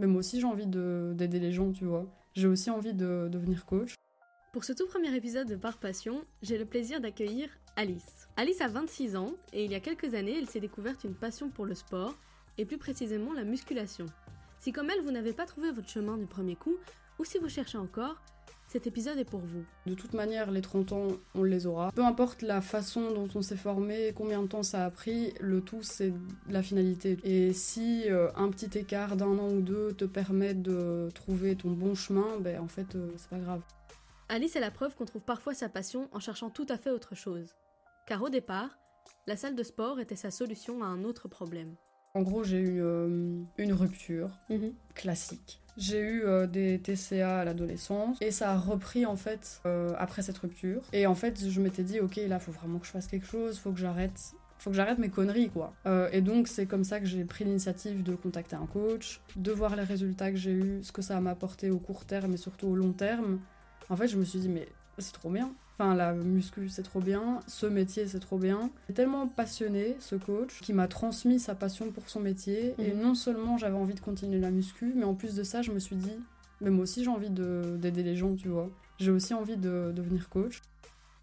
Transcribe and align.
Mais 0.00 0.06
moi 0.06 0.20
aussi, 0.20 0.40
j'ai 0.40 0.46
envie 0.46 0.66
d'aider 0.66 1.38
les 1.38 1.52
gens, 1.52 1.72
tu 1.72 1.84
vois. 1.84 2.06
J'ai 2.32 2.46
aussi 2.46 2.70
envie 2.70 2.94
de 2.94 3.28
devenir 3.30 3.66
coach. 3.66 3.94
Pour 4.50 4.64
ce 4.64 4.72
tout 4.72 4.86
premier 4.86 5.14
épisode 5.14 5.46
de 5.46 5.56
Par 5.56 5.76
Passion, 5.76 6.24
j'ai 6.40 6.56
le 6.56 6.64
plaisir 6.64 7.02
d'accueillir 7.02 7.50
Alice. 7.76 8.26
Alice 8.38 8.62
a 8.62 8.68
26 8.68 9.14
ans 9.16 9.32
et 9.52 9.66
il 9.66 9.70
y 9.70 9.74
a 9.74 9.80
quelques 9.80 10.14
années, 10.14 10.38
elle 10.38 10.48
s'est 10.48 10.58
découverte 10.58 11.04
une 11.04 11.14
passion 11.14 11.50
pour 11.50 11.66
le 11.66 11.74
sport 11.74 12.16
et 12.56 12.64
plus 12.64 12.78
précisément 12.78 13.34
la 13.34 13.44
musculation. 13.44 14.06
Si 14.58 14.72
comme 14.72 14.88
elle, 14.88 15.02
vous 15.02 15.10
n'avez 15.10 15.34
pas 15.34 15.44
trouvé 15.44 15.70
votre 15.70 15.90
chemin 15.90 16.16
du 16.16 16.26
premier 16.26 16.56
coup 16.56 16.76
ou 17.18 17.26
si 17.26 17.36
vous 17.36 17.50
cherchez 17.50 17.76
encore, 17.76 18.22
cet 18.70 18.86
épisode 18.86 19.18
est 19.18 19.24
pour 19.24 19.40
vous. 19.40 19.64
De 19.86 19.94
toute 19.94 20.14
manière, 20.14 20.52
les 20.52 20.60
30 20.60 20.92
ans, 20.92 21.08
on 21.34 21.42
les 21.42 21.66
aura. 21.66 21.90
Peu 21.90 22.04
importe 22.04 22.42
la 22.42 22.60
façon 22.60 23.10
dont 23.10 23.28
on 23.34 23.42
s'est 23.42 23.56
formé, 23.56 24.12
combien 24.14 24.40
de 24.42 24.46
temps 24.46 24.62
ça 24.62 24.84
a 24.84 24.90
pris, 24.92 25.34
le 25.40 25.60
tout 25.60 25.82
c'est 25.82 26.12
la 26.48 26.62
finalité. 26.62 27.18
Et 27.24 27.52
si 27.52 28.04
euh, 28.08 28.30
un 28.36 28.48
petit 28.48 28.78
écart 28.78 29.16
d'un 29.16 29.40
an 29.40 29.48
ou 29.48 29.60
deux 29.60 29.92
te 29.94 30.04
permet 30.04 30.54
de 30.54 31.08
trouver 31.16 31.56
ton 31.56 31.72
bon 31.72 31.96
chemin, 31.96 32.38
ben 32.38 32.60
en 32.60 32.68
fait 32.68 32.94
euh, 32.94 33.10
c'est 33.16 33.30
pas 33.30 33.40
grave. 33.40 33.62
Alice 34.28 34.54
est 34.54 34.60
la 34.60 34.70
preuve 34.70 34.94
qu'on 34.94 35.04
trouve 35.04 35.24
parfois 35.24 35.52
sa 35.52 35.68
passion 35.68 36.08
en 36.12 36.20
cherchant 36.20 36.48
tout 36.48 36.66
à 36.68 36.78
fait 36.78 36.90
autre 36.90 37.16
chose. 37.16 37.56
Car 38.06 38.22
au 38.22 38.28
départ, 38.28 38.78
la 39.26 39.36
salle 39.36 39.56
de 39.56 39.64
sport 39.64 39.98
était 39.98 40.14
sa 40.14 40.30
solution 40.30 40.84
à 40.84 40.86
un 40.86 41.02
autre 41.02 41.26
problème. 41.26 41.74
En 42.14 42.22
gros, 42.22 42.44
j'ai 42.44 42.60
eu 42.60 42.82
euh, 42.82 43.42
une 43.58 43.72
rupture 43.72 44.30
mhm. 44.48 44.74
classique. 44.94 45.60
J'ai 45.80 46.00
eu 46.00 46.22
euh, 46.24 46.46
des 46.46 46.78
TCA 46.78 47.40
à 47.40 47.44
l'adolescence 47.44 48.18
et 48.20 48.30
ça 48.30 48.52
a 48.52 48.58
repris 48.58 49.06
en 49.06 49.16
fait 49.16 49.60
euh, 49.66 49.92
après 49.98 50.22
cette 50.22 50.38
rupture. 50.38 50.82
Et 50.92 51.06
en 51.06 51.14
fait, 51.14 51.48
je 51.48 51.60
m'étais 51.60 51.82
dit, 51.82 52.00
ok, 52.00 52.20
là, 52.28 52.38
faut 52.38 52.52
vraiment 52.52 52.78
que 52.78 52.86
je 52.86 52.92
fasse 52.92 53.06
quelque 53.06 53.26
chose, 53.26 53.58
faut 53.58 53.72
que 53.72 53.80
j'arrête 53.80 54.34
faut 54.58 54.68
que 54.68 54.76
j'arrête 54.76 54.98
mes 54.98 55.08
conneries 55.08 55.48
quoi. 55.48 55.72
et 56.12 56.20
donc 56.20 56.46
c'est 56.46 56.66
comme 56.66 56.84
ça 56.84 57.00
que 57.00 57.06
j'ai 57.06 57.24
pris 57.24 57.44
l'initiative 57.44 58.02
de 58.02 58.14
contacter 58.14 58.56
un 58.56 58.66
coach, 58.66 59.22
de 59.36 59.52
voir 59.52 59.74
les 59.74 59.84
résultats 59.84 60.30
que 60.30 60.36
j'ai 60.36 60.50
eu, 60.50 60.80
ce 60.82 60.92
que 60.92 61.00
ça 61.00 61.18
m'a 61.18 61.30
apporté 61.30 61.70
au 61.70 61.78
court 61.78 62.04
terme 62.04 62.34
et 62.34 62.36
surtout 62.36 62.66
au 62.66 62.76
long 62.76 62.92
terme. 62.92 63.40
En 63.88 63.96
fait, 63.96 64.06
je 64.06 64.18
me 64.18 64.24
suis 64.24 64.38
dit 64.38 64.50
mais 64.50 64.68
c'est 65.00 65.12
trop 65.12 65.30
bien. 65.30 65.52
Enfin, 65.74 65.94
la 65.94 66.12
muscu, 66.12 66.68
c'est 66.68 66.82
trop 66.82 67.00
bien. 67.00 67.40
Ce 67.46 67.66
métier, 67.66 68.06
c'est 68.06 68.20
trop 68.20 68.38
bien. 68.38 68.70
est 68.88 68.92
tellement 68.92 69.26
passionné, 69.26 69.96
ce 69.98 70.14
coach, 70.14 70.60
qui 70.60 70.72
m'a 70.72 70.88
transmis 70.88 71.40
sa 71.40 71.54
passion 71.54 71.90
pour 71.90 72.08
son 72.08 72.20
métier. 72.20 72.74
Et 72.78 72.92
mhm. 72.92 73.00
non 73.00 73.14
seulement 73.14 73.56
j'avais 73.56 73.76
envie 73.76 73.94
de 73.94 74.00
continuer 74.00 74.40
la 74.40 74.50
muscu, 74.50 74.92
mais 74.94 75.04
en 75.04 75.14
plus 75.14 75.34
de 75.34 75.42
ça, 75.42 75.62
je 75.62 75.72
me 75.72 75.78
suis 75.78 75.96
dit, 75.96 76.16
mais 76.60 76.70
moi 76.70 76.82
aussi, 76.82 77.02
j'ai 77.02 77.10
envie 77.10 77.30
d'aider 77.30 78.02
les 78.02 78.16
gens, 78.16 78.34
tu 78.34 78.48
vois. 78.48 78.68
J'ai 78.98 79.10
aussi 79.10 79.32
envie 79.32 79.56
de 79.56 79.92
devenir 79.94 80.28
coach. 80.28 80.60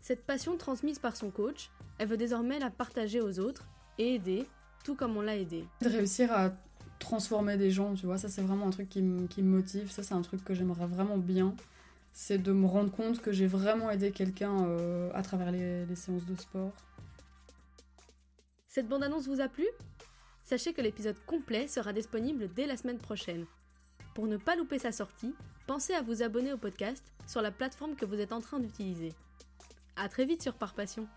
Cette 0.01 0.25
passion 0.25 0.57
transmise 0.57 0.99
par 0.99 1.15
son 1.15 1.29
coach, 1.29 1.69
elle 1.99 2.07
veut 2.07 2.17
désormais 2.17 2.59
la 2.59 2.69
partager 2.69 3.21
aux 3.21 3.39
autres 3.39 3.67
et 3.99 4.15
aider, 4.15 4.47
tout 4.83 4.95
comme 4.95 5.17
on 5.17 5.21
l'a 5.21 5.35
aidé. 5.35 5.65
De 5.81 5.89
réussir 5.89 6.31
à 6.31 6.51
transformer 6.99 7.57
des 7.57 7.69
gens, 7.69 7.93
tu 7.93 8.05
vois, 8.05 8.17
ça 8.17 8.29
c'est 8.29 8.41
vraiment 8.41 8.67
un 8.67 8.71
truc 8.71 8.89
qui, 8.89 9.03
qui 9.29 9.43
me 9.43 9.55
motive, 9.55 9.91
ça 9.91 10.01
c'est 10.01 10.15
un 10.15 10.21
truc 10.21 10.43
que 10.43 10.53
j'aimerais 10.53 10.87
vraiment 10.87 11.17
bien 11.17 11.53
c'est 12.19 12.39
de 12.39 12.51
me 12.51 12.65
rendre 12.65 12.91
compte 12.91 13.21
que 13.21 13.31
j'ai 13.31 13.45
vraiment 13.45 13.91
aidé 13.91 14.11
quelqu'un 14.11 14.65
euh, 14.65 15.11
à 15.13 15.21
travers 15.21 15.51
les, 15.51 15.85
séances 15.95 16.25
de 16.25 16.35
sport. 16.35 16.73
Cette 18.67 18.87
bande-annonce 18.87 19.27
vous 19.27 19.39
a 19.39 19.47
plu? 19.47 19.67
Sachez 20.43 20.73
que 20.73 20.81
l'épisode 20.81 21.15
complet 21.27 21.67
sera 21.67 21.93
disponible 21.93 22.49
dès 22.55 22.65
la 22.65 22.75
semaine 22.75 22.97
prochaine. 22.97 23.45
Pour 24.15 24.25
ne 24.25 24.37
pas 24.37 24.55
louper 24.55 24.79
sa 24.79 24.91
sortie, 24.91 25.35
pensez 25.67 25.93
à 25.93 26.01
vous 26.01 26.23
abonner 26.23 26.51
au 26.51 26.57
podcast 26.57 27.05
sur 27.27 27.43
la 27.43 27.51
plateforme 27.51 27.95
que 27.95 28.05
vous 28.05 28.19
êtes 28.19 28.33
en 28.33 28.41
train 28.41 28.59
d'utiliser. 28.59 29.13
A 29.95 30.09
très 30.09 30.25
vite 30.25 30.41
sur 30.41 30.55
Par 30.55 30.73
Passion 30.73 31.07